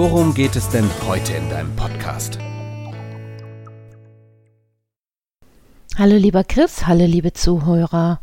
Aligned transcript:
worum 0.00 0.32
geht 0.32 0.56
es 0.56 0.66
denn 0.70 0.88
heute 1.06 1.34
in 1.34 1.50
deinem 1.50 1.76
Podcast? 1.76 2.38
Hallo 5.98 6.16
lieber 6.16 6.42
Chris, 6.42 6.86
hallo 6.86 7.04
liebe 7.04 7.34
Zuhörer. 7.34 8.20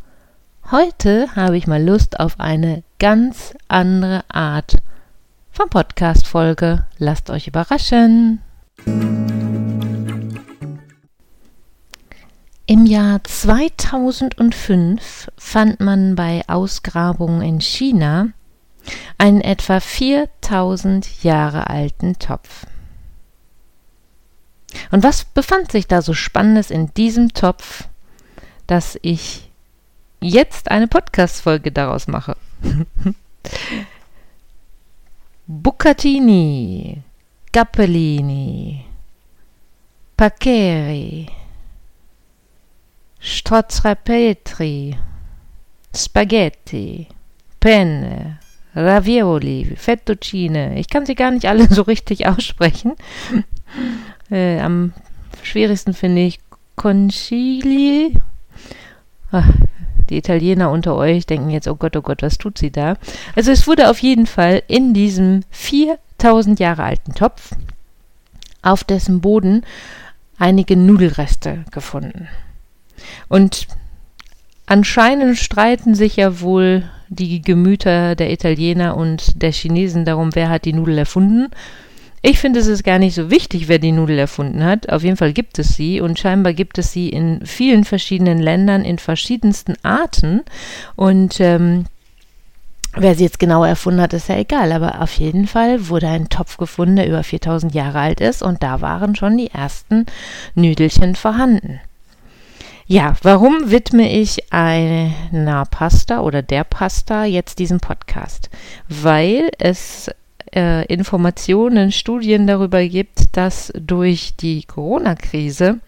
Heute 0.71 1.35
habe 1.35 1.55
ich 1.55 1.67
mal 1.67 1.83
Lust 1.83 2.19
auf 2.19 2.39
eine 2.39 2.81
ganz 2.97 3.53
andere 3.67 4.23
Art 4.27 4.77
von 5.51 5.69
Podcast-Folge. 5.69 6.87
Lasst 6.97 7.29
euch 7.29 7.47
überraschen. 7.47 8.41
Im 12.65 12.87
Jahr 12.87 13.23
2005 13.23 15.29
fand 15.37 15.79
man 15.79 16.15
bei 16.15 16.41
Ausgrabungen 16.47 17.43
in 17.43 17.61
China 17.61 18.29
einen 19.17 19.41
etwa 19.41 19.79
4000 19.79 21.23
Jahre 21.23 21.69
alten 21.69 22.19
Topf. 22.19 22.65
Und 24.91 25.03
was 25.03 25.25
befand 25.25 25.71
sich 25.71 25.87
da 25.87 26.01
so 26.01 26.13
Spannendes 26.13 26.71
in 26.71 26.93
diesem 26.93 27.33
Topf, 27.33 27.87
dass 28.67 28.97
ich 29.01 29.49
jetzt 30.19 30.71
eine 30.71 30.87
Podcast-Folge 30.87 31.71
daraus 31.71 32.07
mache. 32.07 32.35
Bucatini, 35.47 37.01
Gappellini, 37.53 38.85
Paccheri, 40.17 41.29
Strozrapetri, 43.19 44.97
Spaghetti, 45.95 47.07
Penne, 47.59 48.39
Ravioli, 48.77 49.73
Fettuccine. 49.75 50.77
Ich 50.77 50.89
kann 50.89 51.05
sie 51.05 51.15
gar 51.15 51.31
nicht 51.31 51.47
alle 51.47 51.67
so 51.69 51.81
richtig 51.83 52.27
aussprechen. 52.27 52.95
Äh, 54.29 54.59
am 54.59 54.91
schwierigsten 55.41 55.93
finde 55.93 56.21
ich 56.23 56.39
Concili. 56.75 58.19
Ach, 59.31 59.49
die 60.09 60.17
Italiener 60.17 60.69
unter 60.69 60.97
euch 60.97 61.25
denken 61.25 61.49
jetzt, 61.49 61.69
oh 61.69 61.75
Gott, 61.75 61.95
oh 61.95 62.01
Gott, 62.01 62.21
was 62.21 62.37
tut 62.37 62.57
sie 62.57 62.69
da? 62.69 62.97
Also 63.37 63.51
es 63.51 63.67
wurde 63.67 63.89
auf 63.89 63.99
jeden 63.99 64.25
Fall 64.25 64.63
in 64.67 64.93
diesem 64.93 65.43
4000 65.51 66.59
Jahre 66.59 66.83
alten 66.83 67.13
Topf 67.13 67.51
auf 68.61 68.83
dessen 68.83 69.21
Boden 69.21 69.63
einige 70.37 70.75
Nudelreste 70.75 71.63
gefunden. 71.71 72.27
Und 73.29 73.67
anscheinend 74.65 75.37
streiten 75.37 75.95
sich 75.95 76.17
ja 76.17 76.41
wohl 76.41 76.83
die 77.09 77.41
Gemüter 77.41 78.15
der 78.15 78.31
Italiener 78.31 78.97
und 78.97 79.41
der 79.41 79.51
Chinesen 79.51 80.05
darum, 80.05 80.35
wer 80.35 80.49
hat 80.49 80.65
die 80.65 80.73
Nudel 80.73 80.97
erfunden. 80.97 81.49
Ich 82.21 82.39
finde, 82.39 82.59
es 82.59 82.67
ist 82.67 82.83
gar 82.83 82.99
nicht 82.99 83.15
so 83.15 83.29
wichtig, 83.29 83.67
wer 83.67 83.79
die 83.79 83.91
Nudel 83.91 84.17
erfunden 84.17 84.63
hat. 84.63 84.89
Auf 84.89 85.03
jeden 85.03 85.17
Fall 85.17 85.33
gibt 85.33 85.59
es 85.59 85.75
sie 85.75 86.01
und 86.01 86.17
scheinbar 86.19 86.53
gibt 86.53 86.77
es 86.77 86.91
sie 86.91 87.09
in 87.09 87.45
vielen 87.45 87.83
verschiedenen 87.83 88.39
Ländern 88.39 88.83
in 88.83 88.97
verschiedensten 88.97 89.75
Arten. 89.83 90.41
Und 90.95 91.39
ähm, 91.39 91.85
wer 92.95 93.13
sie 93.15 93.23
jetzt 93.23 93.39
genau 93.39 93.63
erfunden 93.63 94.01
hat, 94.01 94.13
ist 94.13 94.29
ja 94.29 94.37
egal. 94.37 94.71
Aber 94.71 95.01
auf 95.01 95.13
jeden 95.13 95.47
Fall 95.47 95.89
wurde 95.89 96.07
ein 96.07 96.29
Topf 96.29 96.57
gefunden, 96.57 96.95
der 96.95 97.07
über 97.07 97.23
4000 97.23 97.73
Jahre 97.75 97.99
alt 97.99 98.19
ist 98.19 98.41
und 98.41 98.63
da 98.63 98.81
waren 98.81 99.15
schon 99.15 99.37
die 99.37 99.51
ersten 99.51 100.07
Nüdelchen 100.55 101.15
vorhanden. 101.15 101.79
Ja, 102.89 103.15
warum 103.21 103.69
widme 103.69 104.09
ich 104.09 104.53
einer 104.53 105.65
Pasta 105.65 106.21
oder 106.21 106.41
der 106.41 106.63
Pasta 106.63 107.25
jetzt 107.25 107.59
diesen 107.59 107.81
Podcast? 107.81 108.49
Weil 108.87 109.49
es 109.59 110.09
äh, 110.55 110.85
Informationen, 110.85 111.91
Studien 111.91 112.47
darüber 112.47 112.81
gibt, 112.87 113.35
dass 113.35 113.73
durch 113.77 114.37
die 114.37 114.63
Corona-Krise 114.63 115.79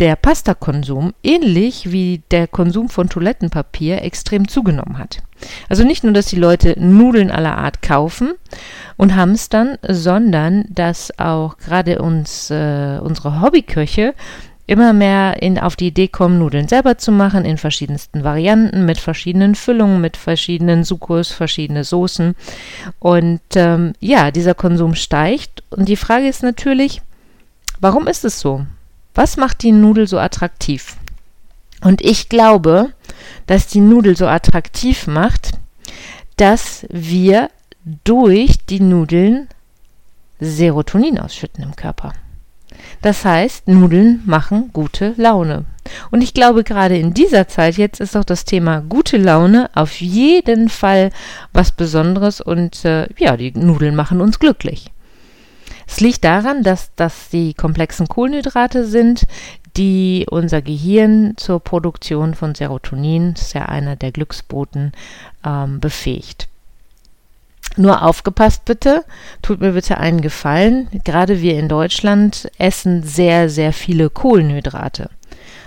der 0.00 0.16
Pastakonsum 0.16 1.14
ähnlich 1.22 1.90
wie 1.92 2.22
der 2.30 2.46
Konsum 2.46 2.90
von 2.90 3.08
Toilettenpapier 3.08 4.02
extrem 4.02 4.48
zugenommen 4.48 4.98
hat. 4.98 5.22
Also 5.68 5.82
nicht 5.82 6.04
nur, 6.04 6.12
dass 6.12 6.26
die 6.26 6.36
Leute 6.36 6.74
Nudeln 6.78 7.30
aller 7.30 7.56
Art 7.56 7.82
kaufen 7.82 8.34
und 8.96 9.16
hamstern, 9.16 9.78
sondern 9.82 10.66
dass 10.68 11.18
auch 11.18 11.56
gerade 11.58 12.00
uns 12.00 12.50
äh, 12.50 12.98
unsere 13.02 13.40
Hobbyköche 13.40 14.14
immer 14.68 14.92
mehr 14.92 15.42
in, 15.42 15.58
auf 15.58 15.76
die 15.76 15.88
Idee 15.88 16.08
kommen, 16.08 16.38
Nudeln 16.38 16.68
selber 16.68 16.98
zu 16.98 17.10
machen, 17.10 17.46
in 17.46 17.56
verschiedensten 17.56 18.22
Varianten, 18.22 18.84
mit 18.84 18.98
verschiedenen 18.98 19.54
Füllungen, 19.54 20.00
mit 20.00 20.18
verschiedenen 20.18 20.84
Sukos, 20.84 21.32
verschiedene 21.32 21.84
Soßen. 21.84 22.36
Und 22.98 23.40
ähm, 23.54 23.94
ja, 23.98 24.30
dieser 24.30 24.54
Konsum 24.54 24.94
steigt. 24.94 25.62
Und 25.70 25.88
die 25.88 25.96
Frage 25.96 26.28
ist 26.28 26.42
natürlich, 26.42 27.00
warum 27.80 28.06
ist 28.06 28.26
es 28.26 28.40
so? 28.40 28.66
Was 29.14 29.38
macht 29.38 29.62
die 29.62 29.72
Nudel 29.72 30.06
so 30.06 30.18
attraktiv? 30.18 30.96
Und 31.80 32.02
ich 32.02 32.28
glaube, 32.28 32.92
dass 33.46 33.68
die 33.68 33.80
Nudel 33.80 34.16
so 34.16 34.26
attraktiv 34.26 35.06
macht, 35.06 35.52
dass 36.36 36.86
wir 36.90 37.48
durch 38.04 38.66
die 38.66 38.80
Nudeln 38.80 39.48
Serotonin 40.40 41.18
ausschütten 41.18 41.64
im 41.64 41.74
Körper. 41.74 42.12
Das 43.02 43.24
heißt, 43.24 43.68
Nudeln 43.68 44.22
machen 44.26 44.70
gute 44.72 45.14
Laune. 45.16 45.64
Und 46.10 46.22
ich 46.22 46.34
glaube, 46.34 46.64
gerade 46.64 46.96
in 46.96 47.14
dieser 47.14 47.48
Zeit 47.48 47.76
jetzt 47.76 48.00
ist 48.00 48.16
auch 48.16 48.24
das 48.24 48.44
Thema 48.44 48.80
gute 48.80 49.16
Laune 49.16 49.70
auf 49.74 50.00
jeden 50.00 50.68
Fall 50.68 51.10
was 51.52 51.72
Besonderes 51.72 52.40
und 52.40 52.84
äh, 52.84 53.08
ja, 53.18 53.36
die 53.36 53.52
Nudeln 53.52 53.94
machen 53.94 54.20
uns 54.20 54.38
glücklich. 54.38 54.90
Es 55.86 56.00
liegt 56.00 56.24
daran, 56.24 56.62
dass 56.62 56.94
das 56.96 57.30
die 57.30 57.54
komplexen 57.54 58.08
Kohlenhydrate 58.08 58.86
sind, 58.86 59.26
die 59.76 60.26
unser 60.28 60.60
Gehirn 60.60 61.34
zur 61.36 61.60
Produktion 61.60 62.34
von 62.34 62.54
Serotonin, 62.54 63.34
das 63.34 63.46
ist 63.46 63.54
ja 63.54 63.66
einer 63.66 63.96
der 63.96 64.12
Glücksboten, 64.12 64.92
ähm, 65.46 65.80
befähigt. 65.80 66.48
Nur 67.78 68.02
aufgepasst 68.02 68.64
bitte, 68.64 69.04
tut 69.40 69.60
mir 69.60 69.72
bitte 69.72 69.98
einen 69.98 70.20
Gefallen. 70.20 70.88
Gerade 71.04 71.40
wir 71.40 71.56
in 71.56 71.68
Deutschland 71.68 72.50
essen 72.58 73.04
sehr, 73.04 73.48
sehr 73.48 73.72
viele 73.72 74.10
Kohlenhydrate. 74.10 75.10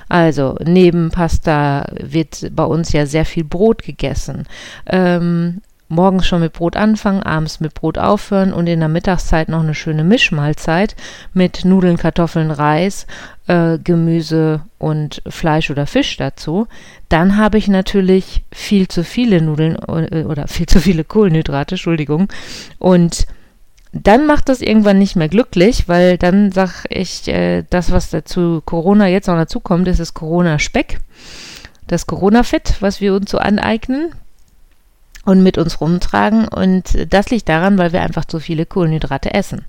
Also 0.10 0.58
neben 0.62 1.10
Pasta 1.10 1.88
wird 1.98 2.54
bei 2.54 2.66
uns 2.66 2.92
ja 2.92 3.06
sehr 3.06 3.24
viel 3.24 3.46
Brot 3.46 3.84
gegessen. 3.84 4.46
Ähm, 4.88 5.62
morgens 5.92 6.26
schon 6.26 6.42
mit 6.42 6.54
Brot 6.54 6.76
anfangen, 6.76 7.22
abends 7.22 7.60
mit 7.60 7.74
Brot 7.74 7.98
aufhören 7.98 8.54
und 8.54 8.68
in 8.68 8.80
der 8.80 8.90
Mittagszeit 8.90 9.50
noch 9.50 9.60
eine 9.60 9.76
schöne 9.76 10.04
Mischmahlzeit 10.04 10.96
mit 11.34 11.66
Nudeln, 11.66 11.98
Kartoffeln, 11.98 12.50
Reis, 12.50 13.06
äh, 13.48 13.78
Gemüse 13.78 14.62
und 14.80 15.22
Fleisch 15.28 15.70
oder 15.70 15.86
Fisch 15.86 16.18
dazu, 16.18 16.68
dann 17.10 17.38
habe 17.38 17.58
ich 17.58 17.68
natürlich 17.68 18.44
viel 18.52 18.88
zu 18.88 19.04
viele 19.04 19.42
Nudeln 19.42 19.76
äh, 19.76 20.24
oder 20.24 20.48
viel 20.48 20.66
zu 20.66 20.80
viele 20.80 21.04
Kohlenhydrate, 21.04 21.76
Entschuldigung. 21.76 22.30
Und 22.80 23.28
dann 23.94 24.26
macht 24.26 24.48
das 24.48 24.62
irgendwann 24.62 25.00
nicht 25.00 25.18
mehr 25.18 25.28
glücklich, 25.28 25.90
weil 25.90 26.18
dann 26.18 26.52
sage 26.52 26.72
ich, 26.90 27.28
äh, 27.28 27.64
das, 27.70 27.92
was 27.92 28.10
dazu 28.10 28.62
Corona 28.64 29.08
jetzt 29.08 29.28
noch 29.28 29.36
dazu 29.36 29.60
kommt, 29.60 29.88
ist 29.88 30.00
das 30.00 30.14
Corona-Speck, 30.14 31.00
das 31.88 32.08
Corona-Fett, 32.08 32.76
was 32.80 33.02
wir 33.02 33.14
uns 33.14 33.30
so 33.30 33.38
aneignen 33.38 34.14
und 35.26 35.44
mit 35.44 35.58
uns 35.58 35.82
rumtragen. 35.82 36.48
Und 36.48 37.14
das 37.14 37.30
liegt 37.30 37.50
daran, 37.50 37.78
weil 37.78 37.94
wir 37.94 38.02
einfach 38.02 38.26
zu 38.26 38.40
viele 38.40 38.66
Kohlenhydrate 38.66 39.34
essen. 39.34 39.66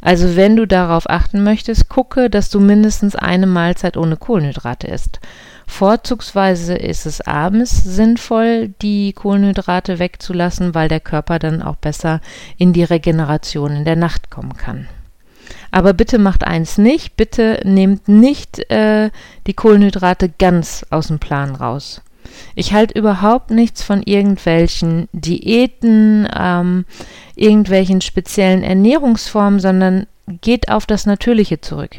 Also 0.00 0.36
wenn 0.36 0.56
du 0.56 0.66
darauf 0.66 1.08
achten 1.08 1.42
möchtest, 1.42 1.88
gucke, 1.88 2.30
dass 2.30 2.50
du 2.50 2.60
mindestens 2.60 3.16
eine 3.16 3.46
Mahlzeit 3.46 3.96
ohne 3.96 4.16
Kohlenhydrate 4.16 4.86
isst. 4.86 5.20
Vorzugsweise 5.66 6.74
ist 6.74 7.06
es 7.06 7.20
abends 7.22 7.82
sinnvoll, 7.82 8.74
die 8.82 9.12
Kohlenhydrate 9.12 9.98
wegzulassen, 9.98 10.74
weil 10.74 10.88
der 10.88 11.00
Körper 11.00 11.38
dann 11.38 11.62
auch 11.62 11.76
besser 11.76 12.20
in 12.58 12.72
die 12.72 12.84
Regeneration 12.84 13.76
in 13.76 13.84
der 13.84 13.96
Nacht 13.96 14.30
kommen 14.30 14.56
kann. 14.56 14.88
Aber 15.70 15.94
bitte 15.94 16.18
macht 16.18 16.44
eins 16.44 16.78
nicht, 16.78 17.16
bitte 17.16 17.60
nehmt 17.64 18.06
nicht 18.06 18.58
äh, 18.70 19.10
die 19.46 19.54
Kohlenhydrate 19.54 20.28
ganz 20.28 20.84
aus 20.90 21.08
dem 21.08 21.18
Plan 21.18 21.54
raus. 21.54 22.02
Ich 22.54 22.72
halte 22.72 22.98
überhaupt 22.98 23.50
nichts 23.50 23.82
von 23.82 24.02
irgendwelchen 24.02 25.08
Diäten, 25.12 26.28
ähm, 26.36 26.84
irgendwelchen 27.34 28.00
speziellen 28.00 28.62
Ernährungsformen, 28.62 29.60
sondern 29.60 30.06
geht 30.40 30.68
auf 30.68 30.86
das 30.86 31.06
Natürliche 31.06 31.60
zurück. 31.60 31.96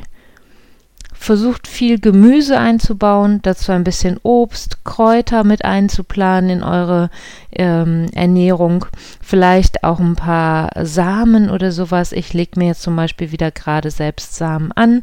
Versucht 1.13 1.67
viel 1.67 1.99
Gemüse 1.99 2.59
einzubauen, 2.59 3.39
dazu 3.43 3.71
ein 3.71 3.85
bisschen 3.85 4.19
Obst, 4.23 4.83
Kräuter 4.83 5.45
mit 5.45 5.63
einzuplanen 5.63 6.49
in 6.49 6.63
eure 6.63 7.09
ähm, 7.51 8.07
Ernährung. 8.13 8.85
Vielleicht 9.21 9.85
auch 9.85 9.99
ein 9.99 10.17
paar 10.17 10.71
Samen 10.83 11.49
oder 11.49 11.71
sowas. 11.71 12.11
Ich 12.11 12.33
lege 12.33 12.59
mir 12.59 12.67
jetzt 12.67 12.81
zum 12.81 12.97
Beispiel 12.97 13.31
wieder 13.31 13.51
gerade 13.51 13.89
selbst 13.89 14.35
Samen 14.35 14.73
an 14.73 15.01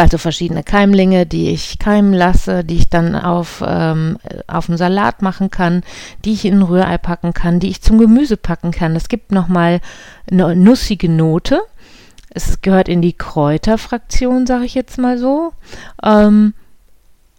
also 0.00 0.18
verschiedene 0.18 0.62
Keimlinge, 0.62 1.26
die 1.26 1.50
ich 1.50 1.78
keimen 1.78 2.12
lasse, 2.12 2.64
die 2.64 2.76
ich 2.76 2.88
dann 2.88 3.14
auf, 3.14 3.62
ähm, 3.66 4.18
auf 4.46 4.68
einen 4.68 4.78
Salat 4.78 5.22
machen 5.22 5.50
kann, 5.50 5.82
die 6.24 6.32
ich 6.32 6.44
in 6.44 6.58
ein 6.58 6.62
Rührei 6.62 6.98
packen 6.98 7.32
kann, 7.32 7.60
die 7.60 7.68
ich 7.68 7.82
zum 7.82 7.98
Gemüse 7.98 8.36
packen 8.36 8.70
kann. 8.70 8.96
Es 8.96 9.08
gibt 9.08 9.32
nochmal 9.32 9.80
eine 10.30 10.56
nussige 10.56 11.08
Note. 11.08 11.60
Es 12.30 12.62
gehört 12.62 12.88
in 12.88 13.02
die 13.02 13.12
Kräuterfraktion, 13.12 14.46
sage 14.46 14.64
ich 14.64 14.74
jetzt 14.74 14.98
mal 14.98 15.18
so. 15.18 15.52
Ähm, 16.02 16.54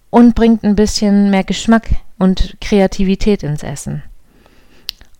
und 0.09 0.35
bringt 0.35 0.63
ein 0.63 0.75
bisschen 0.75 1.29
mehr 1.29 1.43
Geschmack 1.43 1.89
und 2.17 2.55
Kreativität 2.61 3.43
ins 3.43 3.63
Essen. 3.63 4.03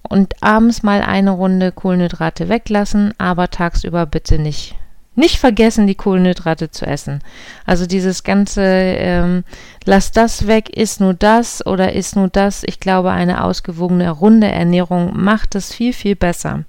Und 0.01 0.41
abends 0.41 0.83
mal 0.83 1.01
eine 1.01 1.31
Runde 1.31 1.71
Kohlenhydrate 1.71 2.47
weglassen, 2.47 3.13
aber 3.17 3.49
tagsüber 3.49 4.05
bitte 4.05 4.39
nicht 4.39 4.75
nicht 5.15 5.37
vergessen, 5.37 5.87
die 5.87 5.95
Kohlenhydrate 5.95 6.71
zu 6.71 6.85
essen. 6.85 7.21
Also 7.65 7.85
dieses 7.85 8.23
ganze, 8.23 8.61
ähm, 8.63 9.43
lass 9.85 10.11
das 10.11 10.47
weg, 10.47 10.69
isst 10.69 10.99
nur 10.99 11.13
das 11.13 11.65
oder 11.65 11.93
isst 11.93 12.15
nur 12.15 12.27
das. 12.27 12.63
Ich 12.63 12.79
glaube, 12.79 13.11
eine 13.11 13.43
ausgewogene, 13.43 14.09
runde 14.09 14.47
Ernährung 14.47 15.11
macht 15.15 15.55
es 15.55 15.73
viel, 15.73 15.93
viel 15.93 16.15
besser. 16.15 16.65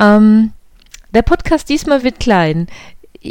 Ähm, 0.00 0.52
der 1.14 1.22
Podcast 1.22 1.68
diesmal 1.68 2.04
wird 2.04 2.20
klein. 2.20 2.68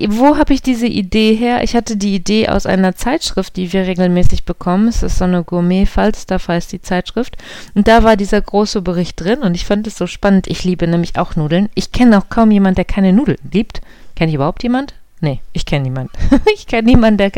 Wo 0.07 0.38
habe 0.38 0.53
ich 0.53 0.61
diese 0.61 0.88
Idee 0.88 1.35
her? 1.35 1.63
Ich 1.63 1.75
hatte 1.75 1.97
die 1.97 2.15
Idee 2.15 2.47
aus 2.47 2.65
einer 2.65 2.95
Zeitschrift, 2.95 3.57
die 3.57 3.73
wir 3.73 3.88
regelmäßig 3.88 4.45
bekommen. 4.45 4.88
Es 4.88 5.03
ist 5.03 5.17
so 5.17 5.25
eine 5.25 5.43
Gourmet-Falstaff 5.43 6.47
heißt 6.47 6.71
die 6.71 6.81
Zeitschrift. 6.81 7.38
Und 7.73 7.89
da 7.89 8.03
war 8.03 8.15
dieser 8.15 8.41
große 8.41 8.81
Bericht 8.81 9.19
drin 9.19 9.39
und 9.39 9.53
ich 9.53 9.65
fand 9.65 9.85
es 9.88 9.97
so 9.97 10.07
spannend. 10.07 10.47
Ich 10.47 10.63
liebe 10.63 10.88
nämlich 10.88 11.17
auch 11.17 11.35
Nudeln. 11.35 11.69
Ich 11.75 11.91
kenne 11.91 12.17
auch 12.17 12.29
kaum 12.29 12.51
jemanden, 12.51 12.75
der 12.75 12.85
keine 12.85 13.11
Nudeln 13.11 13.38
liebt. 13.51 13.81
Kenne 14.15 14.29
ich 14.29 14.35
überhaupt 14.35 14.63
jemand? 14.63 14.93
Nee, 15.19 15.39
ich 15.51 15.65
kenne 15.65 15.83
niemanden. 15.83 16.13
ich 16.53 16.67
kenne 16.67 16.89
niemanden, 16.89 17.17
der, 17.17 17.31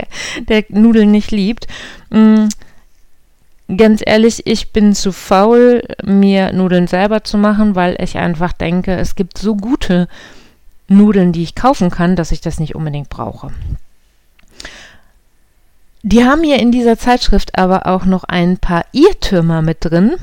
der 0.47 0.63
Nudeln 0.69 1.09
nicht 1.09 1.31
liebt. 1.31 1.67
Mhm. 2.11 2.49
Ganz 3.77 4.03
ehrlich, 4.05 4.45
ich 4.45 4.71
bin 4.71 4.93
zu 4.93 5.11
faul, 5.11 5.81
mir 6.03 6.51
Nudeln 6.51 6.85
selber 6.85 7.23
zu 7.23 7.37
machen, 7.37 7.75
weil 7.75 7.95
ich 7.99 8.17
einfach 8.17 8.53
denke, 8.53 8.95
es 8.95 9.15
gibt 9.15 9.37
so 9.37 9.55
gute 9.55 10.07
Nudeln, 10.97 11.31
die 11.31 11.43
ich 11.43 11.55
kaufen 11.55 11.89
kann, 11.89 12.15
dass 12.15 12.31
ich 12.31 12.41
das 12.41 12.59
nicht 12.59 12.75
unbedingt 12.75 13.09
brauche. 13.09 13.51
Die 16.05 16.25
haben 16.25 16.43
hier 16.43 16.59
in 16.59 16.73
dieser 16.73 16.97
Zeitschrift 16.97 17.57
aber 17.57 17.87
auch 17.87 18.03
noch 18.03 18.25
ein 18.25 18.57
paar 18.57 18.83
Irrtümer 18.91 19.61
mit 19.61 19.77
drin, 19.79 20.15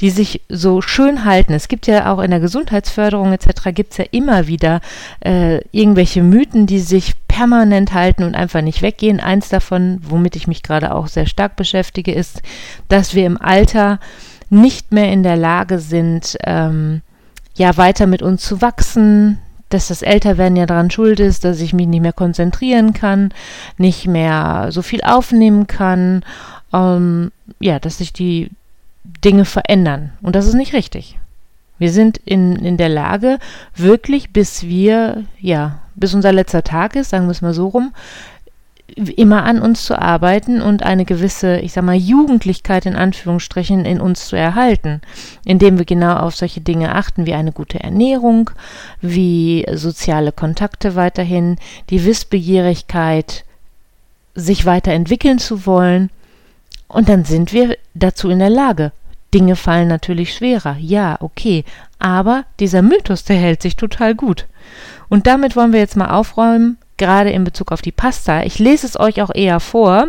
die 0.00 0.10
sich 0.10 0.42
so 0.50 0.82
schön 0.82 1.24
halten. 1.24 1.54
Es 1.54 1.68
gibt 1.68 1.86
ja 1.86 2.12
auch 2.12 2.20
in 2.20 2.30
der 2.30 2.40
Gesundheitsförderung 2.40 3.32
etc. 3.32 3.70
gibt 3.72 3.92
es 3.92 3.96
ja 3.96 4.04
immer 4.10 4.48
wieder 4.48 4.82
äh, 5.24 5.62
irgendwelche 5.72 6.22
Mythen, 6.22 6.66
die 6.66 6.78
sich 6.78 7.14
permanent 7.26 7.94
halten 7.94 8.24
und 8.24 8.34
einfach 8.34 8.60
nicht 8.60 8.82
weggehen. 8.82 9.18
Eins 9.18 9.48
davon, 9.48 9.98
womit 10.02 10.36
ich 10.36 10.46
mich 10.46 10.62
gerade 10.62 10.94
auch 10.94 11.08
sehr 11.08 11.26
stark 11.26 11.56
beschäftige, 11.56 12.12
ist, 12.12 12.42
dass 12.88 13.14
wir 13.14 13.24
im 13.24 13.40
Alter 13.40 14.00
nicht 14.50 14.92
mehr 14.92 15.10
in 15.10 15.22
der 15.22 15.36
Lage 15.36 15.78
sind, 15.78 16.36
ähm, 16.44 17.00
ja 17.56 17.78
weiter 17.78 18.06
mit 18.06 18.20
uns 18.20 18.44
zu 18.44 18.60
wachsen, 18.60 19.38
dass 19.74 19.88
das 19.88 20.02
Älterwerden 20.02 20.56
ja 20.56 20.66
daran 20.66 20.90
schuld 20.90 21.18
ist, 21.18 21.44
dass 21.44 21.60
ich 21.60 21.72
mich 21.72 21.88
nicht 21.88 22.00
mehr 22.00 22.12
konzentrieren 22.12 22.92
kann, 22.92 23.30
nicht 23.76 24.06
mehr 24.06 24.68
so 24.70 24.82
viel 24.82 25.02
aufnehmen 25.02 25.66
kann, 25.66 26.24
ähm, 26.72 27.32
ja, 27.58 27.80
dass 27.80 27.98
sich 27.98 28.12
die 28.12 28.50
Dinge 29.24 29.44
verändern. 29.44 30.12
Und 30.22 30.36
das 30.36 30.46
ist 30.46 30.54
nicht 30.54 30.74
richtig. 30.74 31.18
Wir 31.78 31.90
sind 31.90 32.18
in, 32.18 32.54
in 32.56 32.76
der 32.76 32.88
Lage, 32.88 33.38
wirklich 33.74 34.32
bis 34.32 34.62
wir, 34.62 35.24
ja, 35.40 35.80
bis 35.96 36.14
unser 36.14 36.32
letzter 36.32 36.62
Tag 36.62 36.94
ist, 36.94 37.10
sagen 37.10 37.26
wir 37.26 37.32
es 37.32 37.42
mal 37.42 37.52
so 37.52 37.66
rum, 37.66 37.92
immer 38.96 39.44
an 39.44 39.60
uns 39.60 39.84
zu 39.84 39.98
arbeiten 39.98 40.62
und 40.62 40.82
eine 40.82 41.04
gewisse, 41.04 41.58
ich 41.58 41.72
sag 41.72 41.84
mal, 41.84 41.96
Jugendlichkeit 41.96 42.86
in 42.86 42.94
Anführungsstrichen 42.94 43.84
in 43.84 44.00
uns 44.00 44.26
zu 44.26 44.36
erhalten, 44.36 45.00
indem 45.44 45.78
wir 45.78 45.84
genau 45.84 46.16
auf 46.16 46.36
solche 46.36 46.60
Dinge 46.60 46.94
achten, 46.94 47.26
wie 47.26 47.34
eine 47.34 47.52
gute 47.52 47.80
Ernährung, 47.80 48.50
wie 49.00 49.66
soziale 49.72 50.32
Kontakte 50.32 50.94
weiterhin, 50.94 51.56
die 51.90 52.04
Wissbegierigkeit, 52.04 53.44
sich 54.34 54.66
weiterentwickeln 54.66 55.38
zu 55.38 55.66
wollen. 55.66 56.10
Und 56.86 57.08
dann 57.08 57.24
sind 57.24 57.52
wir 57.52 57.76
dazu 57.94 58.28
in 58.30 58.38
der 58.38 58.50
Lage. 58.50 58.92
Dinge 59.32 59.56
fallen 59.56 59.88
natürlich 59.88 60.32
schwerer, 60.32 60.76
ja, 60.78 61.16
okay, 61.20 61.64
aber 61.98 62.44
dieser 62.60 62.82
Mythos, 62.82 63.24
der 63.24 63.36
hält 63.36 63.62
sich 63.62 63.74
total 63.74 64.14
gut. 64.14 64.46
Und 65.08 65.26
damit 65.26 65.56
wollen 65.56 65.72
wir 65.72 65.80
jetzt 65.80 65.96
mal 65.96 66.10
aufräumen, 66.10 66.78
gerade 66.96 67.30
in 67.30 67.44
Bezug 67.44 67.72
auf 67.72 67.82
die 67.82 67.92
Pasta. 67.92 68.42
Ich 68.42 68.58
lese 68.58 68.86
es 68.86 68.98
euch 68.98 69.22
auch 69.22 69.34
eher 69.34 69.60
vor. 69.60 70.08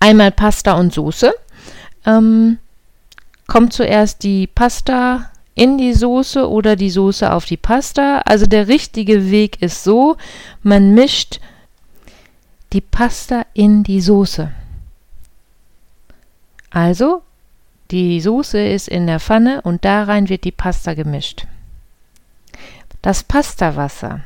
Einmal 0.00 0.30
Pasta 0.30 0.74
und 0.74 0.92
Soße. 0.92 1.32
Ähm, 2.06 2.58
kommt 3.46 3.72
zuerst 3.72 4.22
die 4.22 4.46
Pasta 4.46 5.30
in 5.54 5.76
die 5.76 5.92
Soße 5.92 6.48
oder 6.48 6.76
die 6.76 6.90
Soße 6.90 7.32
auf 7.32 7.44
die 7.44 7.56
Pasta. 7.56 8.22
Also 8.24 8.46
der 8.46 8.68
richtige 8.68 9.30
Weg 9.30 9.60
ist 9.60 9.84
so, 9.84 10.16
man 10.62 10.94
mischt 10.94 11.40
die 12.72 12.80
Pasta 12.80 13.44
in 13.52 13.82
die 13.82 14.00
Soße. 14.00 14.50
Also 16.70 17.22
die 17.90 18.20
Soße 18.20 18.66
ist 18.66 18.88
in 18.88 19.06
der 19.06 19.20
Pfanne 19.20 19.60
und 19.60 19.84
da 19.84 20.04
rein 20.04 20.30
wird 20.30 20.44
die 20.44 20.52
Pasta 20.52 20.94
gemischt. 20.94 21.46
Das 23.02 23.22
Pastawasser 23.22 24.20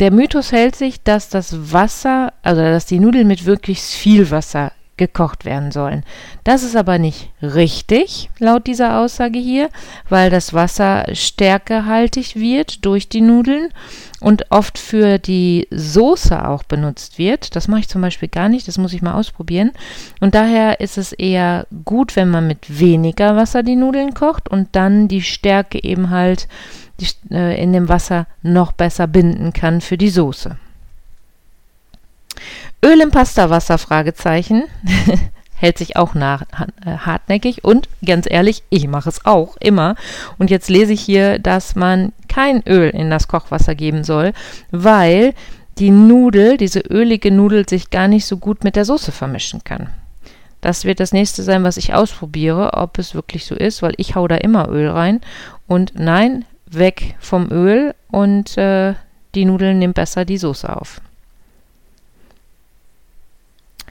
der 0.00 0.10
Mythos 0.10 0.50
hält 0.50 0.76
sich, 0.76 1.02
dass 1.02 1.28
das 1.28 1.72
Wasser, 1.72 2.32
also 2.42 2.62
dass 2.62 2.86
die 2.86 2.98
Nudeln 2.98 3.28
mit 3.28 3.44
wirklich 3.44 3.80
viel 3.80 4.30
Wasser 4.30 4.72
gekocht 5.00 5.46
werden 5.46 5.72
sollen. 5.72 6.04
Das 6.44 6.62
ist 6.62 6.76
aber 6.76 6.98
nicht 6.98 7.30
richtig, 7.42 8.30
laut 8.38 8.66
dieser 8.66 9.00
Aussage 9.00 9.38
hier, 9.38 9.70
weil 10.10 10.30
das 10.30 10.52
Wasser 10.52 11.06
stärkehaltig 11.14 12.36
wird 12.36 12.84
durch 12.84 13.08
die 13.08 13.22
Nudeln 13.22 13.70
und 14.20 14.50
oft 14.50 14.78
für 14.78 15.18
die 15.18 15.66
Soße 15.70 16.46
auch 16.46 16.62
benutzt 16.62 17.18
wird. 17.18 17.56
Das 17.56 17.66
mache 17.66 17.80
ich 17.80 17.88
zum 17.88 18.02
Beispiel 18.02 18.28
gar 18.28 18.50
nicht, 18.50 18.68
das 18.68 18.76
muss 18.76 18.92
ich 18.92 19.00
mal 19.00 19.14
ausprobieren. 19.14 19.72
Und 20.20 20.34
daher 20.34 20.80
ist 20.80 20.98
es 20.98 21.12
eher 21.12 21.66
gut, 21.84 22.14
wenn 22.14 22.30
man 22.30 22.46
mit 22.46 22.78
weniger 22.78 23.34
Wasser 23.36 23.62
die 23.62 23.76
Nudeln 23.76 24.12
kocht 24.12 24.48
und 24.50 24.68
dann 24.72 25.08
die 25.08 25.22
Stärke 25.22 25.82
eben 25.82 26.10
halt 26.10 26.46
äh, 27.30 27.60
in 27.60 27.72
dem 27.72 27.88
Wasser 27.88 28.26
noch 28.42 28.72
besser 28.72 29.06
binden 29.06 29.54
kann 29.54 29.80
für 29.80 29.96
die 29.96 30.10
Soße. 30.10 30.58
Öl 32.84 33.00
im 33.00 33.10
Pastawasser, 33.10 33.78
Fragezeichen. 33.78 34.64
Hält 35.54 35.76
sich 35.76 35.96
auch 35.96 36.14
nach, 36.14 36.42
äh, 36.86 36.96
hartnäckig 36.96 37.64
und 37.64 37.88
ganz 38.04 38.26
ehrlich, 38.28 38.62
ich 38.70 38.88
mache 38.88 39.10
es 39.10 39.26
auch 39.26 39.58
immer. 39.58 39.94
Und 40.38 40.50
jetzt 40.50 40.70
lese 40.70 40.94
ich 40.94 41.02
hier, 41.02 41.38
dass 41.38 41.76
man 41.76 42.12
kein 42.28 42.62
Öl 42.66 42.88
in 42.88 43.10
das 43.10 43.28
Kochwasser 43.28 43.74
geben 43.74 44.02
soll, 44.02 44.32
weil 44.70 45.34
die 45.78 45.90
Nudel, 45.90 46.56
diese 46.56 46.80
ölige 46.80 47.30
Nudel, 47.30 47.68
sich 47.68 47.90
gar 47.90 48.08
nicht 48.08 48.24
so 48.24 48.38
gut 48.38 48.64
mit 48.64 48.74
der 48.74 48.86
Soße 48.86 49.12
vermischen 49.12 49.62
kann. 49.62 49.90
Das 50.60 50.84
wird 50.84 51.00
das 51.00 51.12
nächste 51.12 51.42
sein, 51.42 51.64
was 51.64 51.76
ich 51.76 51.94
ausprobiere, 51.94 52.74
ob 52.74 52.98
es 52.98 53.14
wirklich 53.14 53.46
so 53.46 53.54
ist, 53.54 53.82
weil 53.82 53.94
ich 53.96 54.14
hau 54.14 54.28
da 54.28 54.36
immer 54.36 54.68
Öl 54.68 54.88
rein. 54.88 55.20
Und 55.66 55.92
nein, 55.94 56.44
weg 56.66 57.16
vom 57.18 57.50
Öl 57.50 57.94
und 58.10 58.56
äh, 58.58 58.94
die 59.34 59.44
Nudeln 59.44 59.78
nehmen 59.78 59.94
besser 59.94 60.24
die 60.24 60.38
Soße 60.38 60.74
auf. 60.74 61.00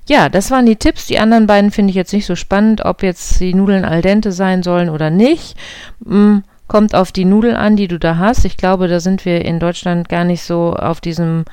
Ja, 0.09 0.27
das 0.27 0.49
waren 0.49 0.65
die 0.65 0.75
Tipps. 0.75 1.05
Die 1.05 1.19
anderen 1.19 1.45
beiden 1.45 1.69
finde 1.69 1.91
ich 1.91 1.95
jetzt 1.95 2.13
nicht 2.13 2.25
so 2.25 2.35
spannend, 2.35 2.83
ob 2.83 3.03
jetzt 3.03 3.39
die 3.39 3.53
Nudeln 3.53 3.85
al 3.85 4.01
dente 4.01 4.31
sein 4.31 4.63
sollen 4.63 4.89
oder 4.89 5.11
nicht. 5.11 5.55
Hm, 6.03 6.43
kommt 6.67 6.95
auf 6.95 7.11
die 7.11 7.25
Nudeln 7.25 7.55
an, 7.55 7.75
die 7.75 7.87
du 7.87 7.99
da 7.99 8.17
hast. 8.17 8.43
Ich 8.43 8.57
glaube, 8.57 8.87
da 8.87 8.99
sind 8.99 9.23
wir 9.23 9.45
in 9.45 9.59
Deutschland 9.59 10.09
gar 10.09 10.23
nicht 10.23 10.41
so 10.41 10.73
auf 10.73 10.99
diesem 10.99 11.45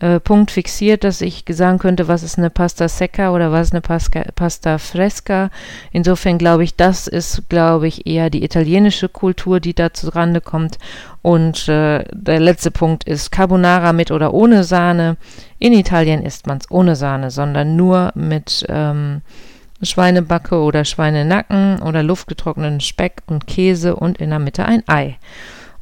äh, 0.00 0.20
Punkt 0.20 0.50
fixiert, 0.50 1.02
dass 1.02 1.20
ich 1.20 1.44
sagen 1.48 1.78
könnte, 1.78 2.06
was 2.06 2.22
ist 2.22 2.38
eine 2.38 2.50
Pasta 2.50 2.88
Secca 2.88 3.32
oder 3.32 3.50
was 3.50 3.68
ist 3.68 3.72
eine 3.72 3.80
Pasca, 3.80 4.22
Pasta 4.34 4.78
Fresca. 4.78 5.50
Insofern 5.90 6.38
glaube 6.38 6.64
ich, 6.64 6.76
das 6.76 7.08
ist, 7.08 7.48
glaube 7.48 7.88
ich, 7.88 8.06
eher 8.06 8.30
die 8.30 8.44
italienische 8.44 9.08
Kultur, 9.08 9.58
die 9.58 9.74
da 9.74 9.92
zurande 9.92 10.40
kommt. 10.40 10.78
Und 11.22 11.68
äh, 11.68 12.04
der 12.12 12.40
letzte 12.40 12.70
Punkt 12.70 13.04
ist 13.04 13.32
Carbonara 13.32 13.92
mit 13.92 14.10
oder 14.10 14.32
ohne 14.34 14.62
Sahne. 14.62 15.16
In 15.58 15.72
Italien 15.72 16.22
isst 16.22 16.46
man 16.46 16.58
es 16.58 16.70
ohne 16.70 16.94
Sahne, 16.94 17.30
sondern 17.32 17.74
nur 17.74 18.12
mit 18.14 18.64
ähm, 18.68 19.22
Schweinebacke 19.82 20.56
oder 20.60 20.84
Schweinenacken 20.84 21.82
oder 21.82 22.02
luftgetrockneten 22.02 22.80
Speck 22.80 23.22
und 23.26 23.46
Käse 23.46 23.96
und 23.96 24.18
in 24.18 24.30
der 24.30 24.38
Mitte 24.38 24.64
ein 24.64 24.82
Ei. 24.86 25.16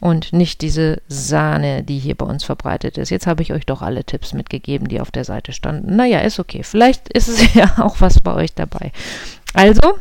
Und 0.00 0.32
nicht 0.32 0.60
diese 0.60 1.00
Sahne, 1.08 1.82
die 1.82 1.98
hier 1.98 2.14
bei 2.14 2.26
uns 2.26 2.44
verbreitet 2.44 2.98
ist. 2.98 3.10
Jetzt 3.10 3.26
habe 3.26 3.42
ich 3.42 3.52
euch 3.52 3.66
doch 3.66 3.82
alle 3.82 4.04
Tipps 4.04 4.34
mitgegeben, 4.34 4.88
die 4.88 5.00
auf 5.00 5.10
der 5.10 5.24
Seite 5.24 5.52
standen. 5.52 5.96
Naja, 5.96 6.20
ist 6.20 6.38
okay. 6.38 6.62
Vielleicht 6.62 7.08
ist 7.08 7.28
es 7.28 7.54
ja 7.54 7.76
auch 7.78 8.00
was 8.00 8.20
bei 8.20 8.34
euch 8.34 8.54
dabei. 8.54 8.92
Also, 9.54 9.96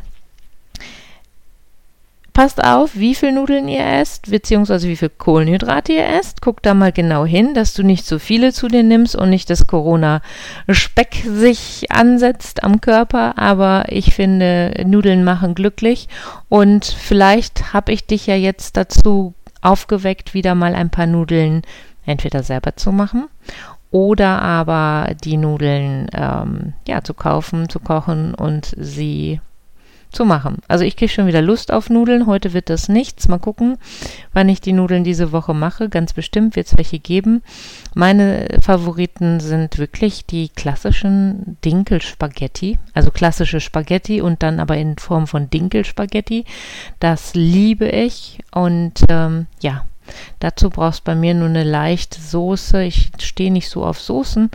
passt 2.35 2.61
auf, 2.61 2.95
wie 2.95 3.15
viel 3.15 3.31
Nudeln 3.31 3.69
ihr 3.69 3.85
esst, 3.85 4.29
beziehungsweise 4.29 4.89
wie 4.89 4.97
viel 4.97 5.09
Kohlenhydrate 5.09 5.93
ihr 5.93 6.05
esst. 6.05 6.41
Guck 6.41 6.61
da 6.61 6.73
mal 6.73 6.91
genau 6.91 7.25
hin, 7.25 7.53
dass 7.53 7.73
du 7.73 7.81
nicht 7.81 8.05
zu 8.05 8.19
viele 8.19 8.51
zu 8.51 8.67
dir 8.67 8.83
nimmst 8.83 9.15
und 9.15 9.29
nicht 9.29 9.49
das 9.49 9.65
Corona-Speck 9.65 11.23
sich 11.25 11.89
ansetzt 11.89 12.63
am 12.65 12.81
Körper. 12.81 13.37
Aber 13.37 13.85
ich 13.87 14.13
finde, 14.13 14.83
Nudeln 14.85 15.23
machen 15.23 15.55
glücklich 15.55 16.09
und 16.49 16.83
vielleicht 16.83 17.73
habe 17.73 17.93
ich 17.93 18.05
dich 18.05 18.27
ja 18.27 18.35
jetzt 18.35 18.75
dazu 18.75 19.33
aufgeweckt, 19.61 20.33
wieder 20.33 20.55
mal 20.55 20.75
ein 20.75 20.89
paar 20.89 21.07
Nudeln 21.07 21.61
entweder 22.05 22.43
selber 22.43 22.75
zu 22.75 22.91
machen 22.91 23.27
oder 23.91 24.41
aber 24.41 25.13
die 25.23 25.37
Nudeln 25.37 26.07
ähm, 26.13 26.73
ja 26.87 27.01
zu 27.03 27.13
kaufen, 27.13 27.69
zu 27.69 27.79
kochen 27.79 28.33
und 28.33 28.75
sie 28.77 29.39
zu 30.11 30.25
machen. 30.25 30.59
Also 30.67 30.83
ich 30.83 30.95
kriege 30.95 31.11
schon 31.11 31.27
wieder 31.27 31.41
Lust 31.41 31.71
auf 31.71 31.89
Nudeln. 31.89 32.25
Heute 32.25 32.53
wird 32.53 32.69
das 32.69 32.89
nichts. 32.89 33.27
Mal 33.27 33.39
gucken, 33.39 33.77
wann 34.33 34.49
ich 34.49 34.61
die 34.61 34.73
Nudeln 34.73 35.03
diese 35.03 35.31
Woche 35.31 35.53
mache. 35.53 35.89
Ganz 35.89 36.13
bestimmt 36.13 36.55
wird 36.55 36.67
es 36.67 36.77
welche 36.77 36.99
geben. 36.99 37.43
Meine 37.93 38.47
Favoriten 38.61 39.39
sind 39.39 39.77
wirklich 39.77 40.25
die 40.25 40.49
klassischen 40.49 41.57
Dinkelspaghetti. 41.63 42.79
Also 42.93 43.11
klassische 43.11 43.59
Spaghetti 43.59 44.21
und 44.21 44.43
dann 44.43 44.59
aber 44.59 44.77
in 44.77 44.97
Form 44.97 45.27
von 45.27 45.49
Dinkelspaghetti. 45.49 46.45
Das 46.99 47.35
liebe 47.35 47.87
ich. 47.87 48.39
Und 48.51 49.03
ähm, 49.09 49.47
ja, 49.61 49.85
dazu 50.39 50.69
brauchst 50.69 51.03
bei 51.03 51.15
mir 51.15 51.33
nur 51.33 51.49
eine 51.49 51.63
leichte 51.63 52.21
Soße. 52.21 52.83
Ich 52.83 53.11
stehe 53.19 53.51
nicht 53.51 53.69
so 53.69 53.85
auf 53.85 53.99
Soßen. 53.99 54.49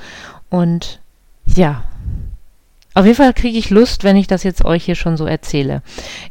Und 0.48 1.00
ja, 1.46 1.82
auf 2.92 3.04
jeden 3.04 3.16
Fall 3.16 3.32
kriege 3.32 3.56
ich 3.56 3.70
Lust, 3.70 4.02
wenn 4.02 4.16
ich 4.16 4.26
das 4.26 4.42
jetzt 4.42 4.64
euch 4.64 4.84
hier 4.84 4.96
schon 4.96 5.16
so 5.16 5.24
erzähle. 5.24 5.82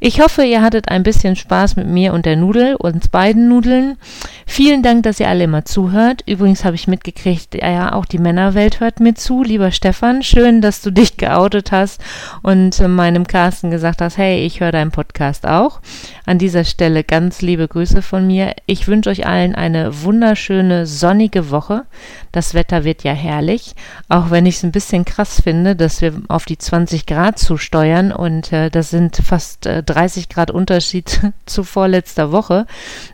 Ich 0.02 0.20
hoffe, 0.20 0.44
ihr 0.44 0.62
hattet 0.62 0.90
ein 0.90 1.04
bisschen 1.04 1.38
Spaß 1.38 1.78
mit 1.78 1.88
mir 1.88 2.12
und 2.12 2.26
der 2.26 2.36
Nudel, 2.36 2.76
uns 2.76 3.08
beiden 3.08 3.48
Nudeln. 3.48 3.98
Vielen 4.46 4.84
Dank, 4.84 5.04
dass 5.04 5.22
ihr 5.22 5.30
alle 5.30 5.46
immer 5.46 5.64
zuhört. 5.64 6.22
Übrigens 6.26 6.66
habe 6.66 6.76
ich 6.76 6.90
mitgekriegt, 6.90 7.56
ja, 7.56 7.94
auch 7.94 8.04
die 8.04 8.18
Männerwelt 8.18 8.82
hört 8.82 9.00
mir 9.00 9.16
zu. 9.16 9.42
Lieber 9.42 9.72
Stefan, 9.72 10.22
schön, 10.22 10.60
dass 10.60 10.82
du 10.82 10.92
dich 10.92 11.16
geoutet 11.16 11.72
hast 11.72 12.02
und 12.42 12.86
meinem 12.86 13.26
Carsten 13.26 13.72
gesagt 13.72 14.02
hast, 14.02 14.18
hey, 14.18 14.46
ich 14.46 14.60
höre 14.60 14.74
deinen 14.74 14.92
Podcast 14.92 15.48
auch. 15.48 15.80
An 16.26 16.40
dieser 16.40 16.66
Stelle 16.66 17.06
ganz 17.06 17.42
liebe 17.42 17.70
Grüße 17.70 18.02
von 18.02 18.28
mir. 18.28 18.54
Ich 18.66 18.86
wünsche 18.88 19.10
euch 19.10 19.26
allen 19.26 19.56
eine 19.56 20.04
wunderschöne, 20.04 20.86
sonnige 20.86 21.52
Woche. 21.52 21.86
Das 22.34 22.54
Wetter 22.54 22.84
wird 22.84 23.06
ja 23.06 23.14
herrlich, 23.14 23.76
auch 24.10 24.30
wenn 24.30 24.46
ich 24.46 24.58
es 24.58 24.64
ein 24.64 24.74
bisschen 24.74 25.06
krass 25.06 25.42
finde, 25.42 25.78
dass 25.78 26.02
wir 26.02 26.22
auf 26.28 26.49
die 26.50 26.58
20 26.58 27.06
Grad 27.06 27.40
zusteuern 27.40 28.12
und 28.12 28.52
äh, 28.52 28.70
das 28.70 28.90
sind 28.90 29.16
fast 29.18 29.66
äh, 29.66 29.84
30 29.84 30.30
Grad 30.30 30.52
Unterschied 30.52 31.22
zu 31.46 31.64
vorletzter 31.64 32.32
Woche. 32.32 32.66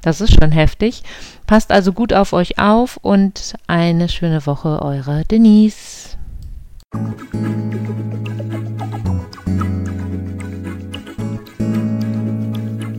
Das 0.01 0.21
ist 0.21 0.39
schon 0.39 0.51
heftig. 0.51 1.03
Passt 1.45 1.71
also 1.71 1.93
gut 1.93 2.13
auf 2.13 2.33
euch 2.33 2.57
auf 2.57 2.97
und 3.01 3.53
eine 3.67 4.09
schöne 4.09 4.45
Woche, 4.45 4.81
eure 4.81 5.25
Denise. 5.25 6.17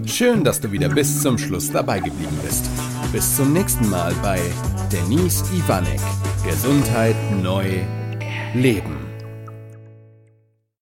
Schön, 0.07 0.45
dass 0.45 0.61
du 0.61 0.71
wieder 0.71 0.89
bis 0.89 1.23
zum 1.23 1.37
Schluss 1.37 1.71
dabei 1.71 2.01
geblieben 2.01 2.39
bist. 2.43 2.71
Bis 3.13 3.37
zum 3.37 3.53
nächsten 3.53 3.89
Mal 3.91 4.15
bei 4.23 4.41
Denise 4.93 5.45
Ivanek. 5.53 6.01
Gesundheit 6.45 7.17
neu 7.43 7.81
leben. 8.55 9.06